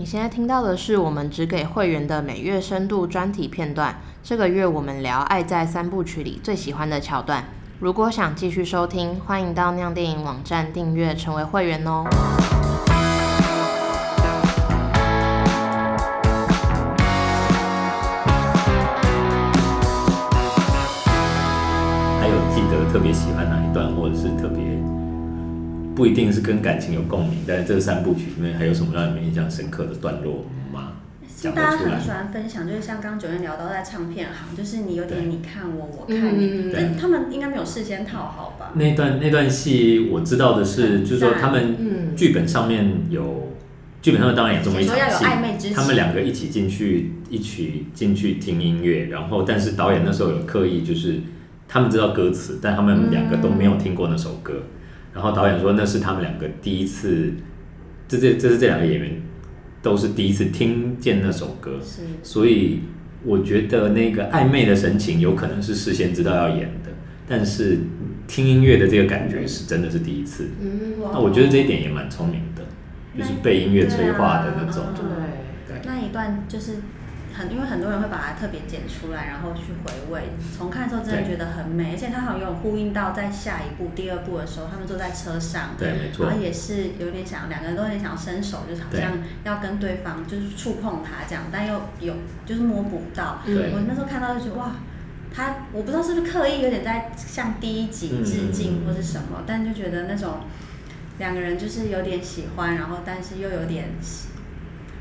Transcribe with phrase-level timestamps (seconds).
[0.00, 4.00] 你现在听到的是我们只给会员的每月深度专题片段。
[4.22, 7.44] 这个月我们聊《爱在三部曲》里最喜欢的桥段。
[7.80, 12.06] 如果想继续收听，欢迎到酿电影网站订阅成为会员哦。
[22.18, 24.69] 还有记得特别喜欢哪一段，或者是特别
[26.00, 30.46] 不一定是跟感情有共鸣，但是这三部曲里面还有什么让你们印象深刻的段落？
[31.54, 38.72] 大家很喜欢分享，就是像刚刚九月聊到在唱片行，就是你有点你看我，我看你，但他们应该没有事先套好吧？
[38.76, 41.76] 那段那段戏我知道的是，就是说他们
[42.16, 43.52] 剧本上面有，
[44.00, 44.96] 剧本上当然有这么一场
[45.58, 51.20] 戏，他们两个一起进去，一起进去听音乐，然后但是导演那时候有刻意，就是
[51.68, 54.62] 他们知道歌词，但他们两个都没有听过那首歌，
[55.14, 57.32] 然后导演说那是他们两个第一次，
[58.08, 59.22] 这这这是这两个演员。
[59.82, 61.80] 都是第一次听见那首歌，
[62.22, 62.80] 所以
[63.24, 66.90] 我觉得那个暧昧的神情有可能是事先知道要演的，
[67.26, 67.78] 但是
[68.26, 70.50] 听音乐的这个感觉是真的是第一次。
[71.10, 72.62] 那我觉得这一点也蛮聪明的，
[73.16, 74.84] 就是被音乐催化的那种。
[75.66, 76.74] 对，那一段就是。
[77.40, 80.28] 很，因为很多人会把它特别剪出来，然后去回味。
[80.56, 86.26] 重看的时候真的觉得很美，而且它好像有呼应到在下一部、第二部的时候，他们坐在车上，对，没错。
[86.26, 93.40] 然后也是有点想，两个人都有点想伸手，就是好像要跟对方就是触碰他这样，但又有就是摸不到。
[93.46, 94.72] 我那时候看到就觉得哇，
[95.34, 100.40] 他我不知道是不是刻意有点在向第一集致敬或是什么，嗯、但就觉得那种
[101.18, 103.88] 两个人就是有点喜欢，然后但是又有点。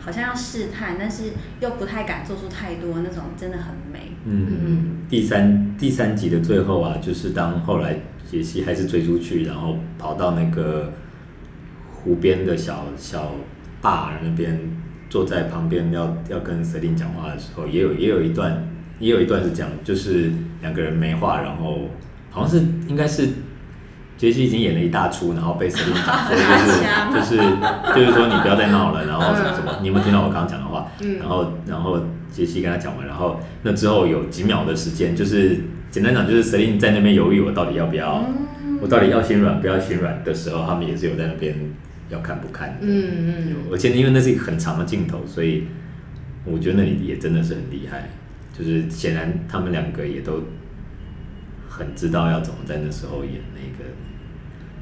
[0.10, 1.26] 好像要试探，但是
[1.60, 4.12] 又不太敢做出太多那种，真的很美。
[4.26, 4.98] 嗯嗯。
[5.08, 10.94] 第三第三集的最后啊，就是当后来杰西还是追出去，然后跑到那个
[11.92, 13.36] 湖边的小小
[13.84, 14.60] 坝那边，
[15.12, 18.68] 坐在旁边要要跟 Celine 讲话的时候，也有也有一段
[19.00, 20.32] 也有一段是讲，就是
[20.64, 21.82] 两个人没话，然后
[22.32, 23.30] 好像是应该是。
[24.20, 25.96] 杰西已经演了一大出，然后被说就是
[27.16, 27.38] 就是
[27.96, 30.86] 就是说你不要再闹了，然后什么什么，你有没有听到我刚刚讲的话？
[31.18, 31.98] 然后然后
[32.30, 38.22] 杰西跟他讲完，然后那之后有几秒的时间，就是简单讲就是 Celine 在那边犹豫，我到底要不要，
[38.82, 41.56] 我到底要心软不要心软的时候，他们也是有在那边
[42.10, 42.76] 要看不看的。
[42.82, 43.56] 嗯嗯。
[43.72, 45.64] 而且因为那是一个很长的镜头，所以
[46.44, 48.10] 我觉得那里也真的是很厉害，
[48.52, 50.44] 就是显然他们两个也都
[51.70, 53.90] 很知道要怎么在那时候演那个。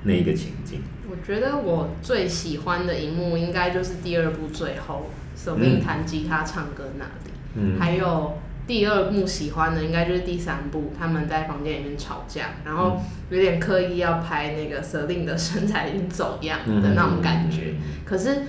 [0.04, 17.76] 那一个情景，我觉得我最喜欢的一幕应该就是第二部最后，Celine 弹吉他唱歌那里，嗯，还有第二幕喜欢的应该就是第三部，他们在房间里面吵架，然后有点刻意要拍那个 Celine 的身材已经走样的那种感觉。
[18.06, 18.44] 可是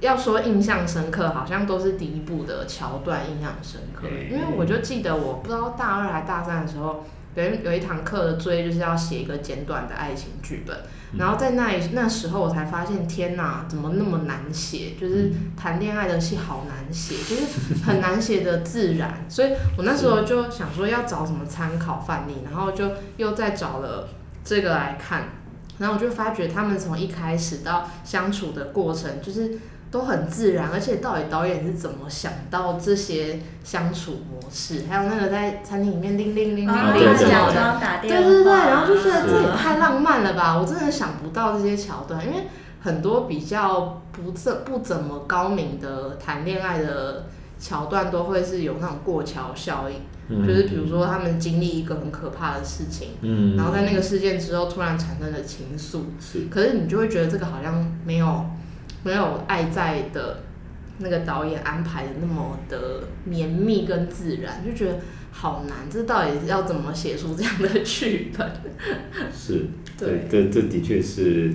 [0.00, 7.04] 要说印象深刻，好像都是第一部的桥段印象深刻，因为我就记得我不知道大二还大三的时候。
[7.34, 10.76] 有有一堂课的作业就是要写一个简短的爱情剧本，
[11.18, 14.92] 然后在那那时候我才发现，天哪，怎么那么难写？
[15.00, 19.24] 就是谈恋爱的戏好难写，就是很难写的自然。
[19.28, 24.08] 所以我那时候就想说要找什么参考范例，然后就又再找了
[24.44, 25.24] 这个来看，
[25.78, 29.58] 然后我就发觉他们从一开始到相处的过程，就是。
[29.94, 34.82] 都很自然，而且到底导演是怎么想到这些相处模式？
[34.90, 36.74] 还有那个在餐厅里面叮叮叮叮叮
[37.30, 40.58] 讲的，对对对，然后就觉得这也太浪漫了吧！
[40.58, 42.48] 我真的想不到这些桥段，因为
[42.80, 47.26] 很多比较不怎不怎么高明的谈恋爱的
[47.60, 58.44] 桥段，都会是有那种过桥效应，嗯、就是比如说他们经历一个很可怕的事情，嗯，然后在那个事件之后突然产生了情愫，是，可是你就会觉得这个好像没有。
[59.04, 60.40] 没有爱在的
[60.98, 64.98] 那个导演安排的那么的绵密跟自然，就觉得
[65.30, 65.88] 好难。
[65.90, 68.50] 这到底要怎么写出这样的剧本？
[69.32, 69.66] 是，
[69.98, 71.52] 对，这这的确是，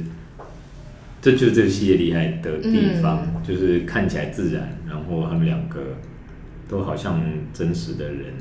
[1.21, 5.97] 这就是这个系列厉害的地方，嗯、就是看起来自然，然后他们两个
[6.67, 7.21] 都好像
[7.53, 8.33] 真实的人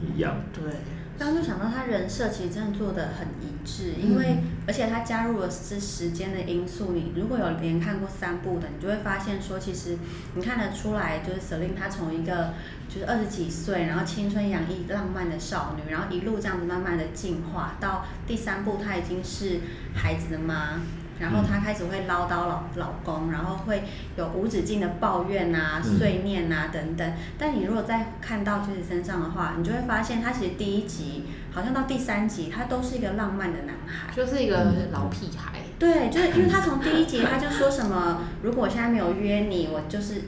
[0.00, 0.36] 一样。
[0.52, 0.72] 对。
[1.18, 6.92] 刚就想到他人设其实真的做的很一致，因为而且他加入了是时间的因素。
[6.92, 9.98] 你如果有连看过三部的，你就会发现说，其实
[10.34, 12.54] 你看得出来，就是 Celine 她从一个
[12.88, 19.60] 就是二十几岁，然后青春洋溢、浪漫的少女，然后一路这样子慢慢的进化，到第三部她已经是
[19.94, 20.80] 孩子的妈。
[21.20, 23.84] 然后她开始会唠叨老老公，然后会
[24.16, 27.12] 有无止境的抱怨啊、碎念啊等等。
[27.38, 35.60] 但你如果再看到 Jesse 身上的话，你就会发现他其实第一集好像到第三集，他都是一个浪漫的男孩，就是一个老屁孩。
[35.78, 40.22] 对，就是因为他从第一集他就说什么，如果我现在没有约你，我就是。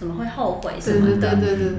[0.00, 1.28] 怎么会后悔什么的？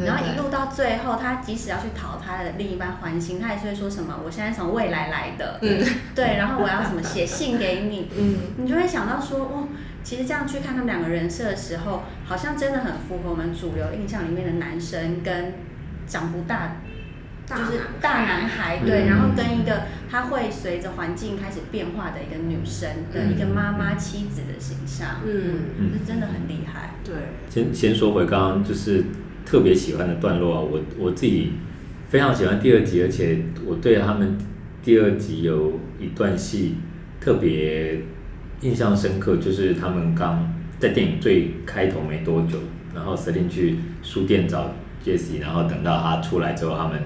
[0.05, 5.83] 然后一路到最后，他即使要去讨他的另一半欢心，他也是会说什么：“我现在从未来来的。”嗯，
[6.13, 6.37] 对。
[6.37, 8.11] 然后我要什么写信给你？
[8.15, 9.67] 嗯，你就会想到说，哦，
[10.03, 15.55] 其实这样去看他们两个人设的时候，好像真的很符合我们主流印象里面的男生跟
[16.05, 16.75] 长不大。
[17.57, 26.95] 就是大男孩，对，然后跟一个他会随着环境开始变化的一个女生的一个妈妈妻子的形象，嗯，是真的很厉害。
[27.03, 27.13] 对，
[27.49, 29.03] 先先说回刚刚就是
[29.45, 31.53] 特别喜欢的段落啊，我我自己
[32.09, 34.37] 非常喜欢第二集，而且我对他们
[34.81, 36.75] 第二集有一段戏
[37.19, 38.01] 特别
[38.61, 42.57] 印象深刻，就是他们刚在电影最开头没多久，
[42.95, 47.01] 然后 Celine 去书店找 Jessie，然后等到他出来之后，他们。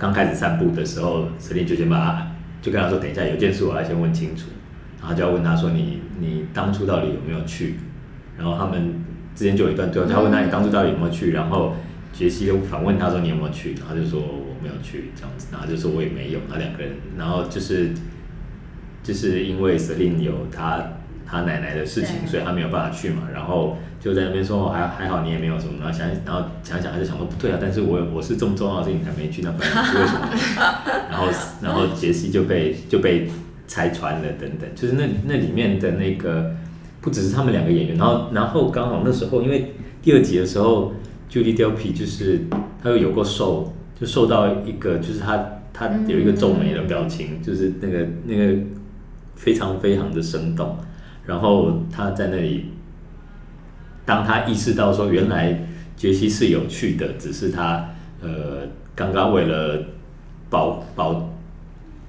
[0.00, 2.32] 刚开始散步的时候，Celine 就先把他，
[2.62, 4.46] 就跟他说：“等一下，有件事我要先问清楚。”
[4.98, 7.74] 然后就要问他说：“你你当初到底有没有去？”
[8.38, 8.94] 然后他们
[9.34, 11.74] 之间就有一段对话，他问他：“你当初到底有没有去？”然后
[12.14, 17.90] 杰西又反问他说：“你有没有去？”然后就说：“我没有去。”这样子，然后就说：“我也没有。”那两个人，然后就是
[19.02, 20.82] 就是因为 Celine 有他
[21.30, 23.28] 他奶奶的事情，所以他没有办法去嘛。
[23.32, 23.76] 然后。
[24.00, 30.26] 就在那边说，哦，还还好你也没有什么，然后想，然后想想还是想说不对啊，但是我我是这么重要的事情才没去，那不然是为什么？
[31.10, 31.26] 然后
[31.60, 33.28] 然后杰西就被就被
[33.68, 36.50] 拆穿了等等，就是那那里面的那个
[37.02, 40.94] 不只是他们两个演员，然后然后刚好那时候因为第二集的时候
[41.30, 42.40] ，Julie Delpy 就是
[42.82, 45.44] 他又有过瘦，就瘦到一个就是他
[45.74, 48.54] 他有一个皱眉的表情，就是那个那个
[49.34, 50.78] 非常非常的生动，
[51.26, 52.66] 然后他在那里。
[54.06, 55.56] 当他意识到说原来
[55.94, 57.90] 杰西是有趣的，只是他
[58.20, 59.80] 呃刚刚为了
[60.48, 61.30] 保保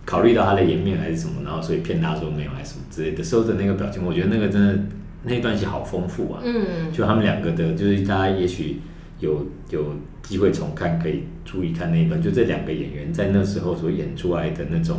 [0.03, 4.79] 考虑到他的颜面还是什么，然后所以骗他说没有还是什么之类的时候的那个表情，我觉得那个真的
[5.25, 6.41] 那段戏好丰富啊。
[6.43, 8.79] 嗯，就他们两个的，就是大家也许
[9.19, 9.93] 有有
[10.23, 14.97] 机会重看，可以注意看那一段，就这两个演员在那时候所演出来的那种，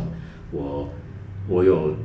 [0.51, 0.87] 我
[1.49, 1.97] 我有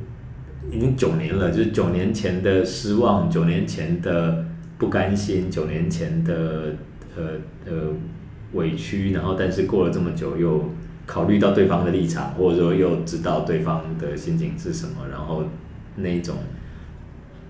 [0.71, 4.45] 已经九年了，就是九年前的失望，九年前的。
[4.79, 6.73] 不甘心，九年前的
[7.13, 7.31] 呃
[7.65, 7.73] 呃
[8.53, 10.69] 委屈，然后但是过了这么久，又
[11.05, 15.43] 考虑到对方的立场，或者说又知道对方的心情是什么，然后
[15.97, 16.37] 那一种，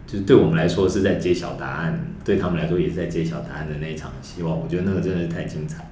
[0.08, 5.88] 就是对我们来说是在揭晓答案，对他们来说也是在揭晓答案的那一场希望，我觉得那个真的是太精彩，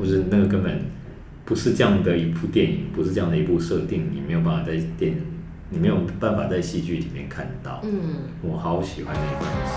[0.00, 0.80] 或是那个根本
[1.44, 5.18] 不是这样的一部电影，不是这样的一部设定，你没有办法在电影，
[5.70, 7.80] 你没有办法在戏剧里面看到。
[7.84, 7.90] 嗯，
[8.40, 9.72] 我好喜欢那一段戏。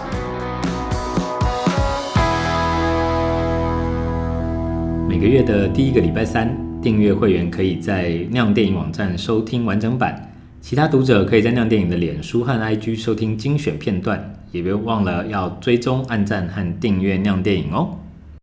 [5.10, 17.98] 每个月的第一个礼拜三，订阅会员可以在酿电影网站收听完整版，其他读者可以在酿电影的脸书和 IG 收听精选片段，也别忘了要追踪、按赞和订阅酿电影哦。